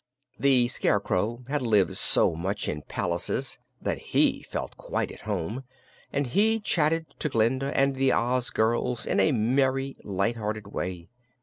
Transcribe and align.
The 0.39 0.67
Scarecrow 0.67 1.45
had 1.47 1.61
lived 1.61 1.95
so 1.95 2.33
much 2.33 2.67
in 2.67 2.81
palaces 2.81 3.59
that 3.79 3.99
he 3.99 4.41
felt 4.41 4.75
quite 4.75 5.11
at 5.11 5.19
home, 5.29 5.63
and 6.11 6.25
he 6.25 6.59
chatted 6.59 7.11
to 7.19 7.29
Glinda 7.29 7.71
and 7.79 7.95
the 7.95 8.11
Oz 8.11 8.49
girls 8.49 9.05
in 9.05 9.19
a 9.19 9.31
merry, 9.31 9.95
light 10.03 10.37
hearted 10.37 10.65
way. 10.65 11.07